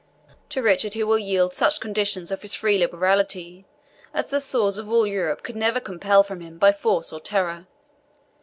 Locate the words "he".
0.95-1.03